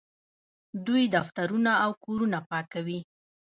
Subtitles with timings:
[0.85, 2.99] دوی دفترونه او کورونه پاکوي.